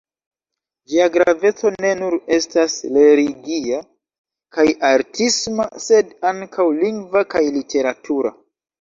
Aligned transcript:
Ĝia 0.93 1.09
graveco 1.17 1.71
ne 1.85 1.91
nur 1.99 2.15
estas 2.39 2.79
religia 2.97 3.83
kaj 4.59 4.67
artisma, 4.93 5.71
sed 5.89 6.13
ankaŭ 6.35 6.71
lingva 6.83 7.27
kaj 7.37 7.49
literatura. 7.63 8.39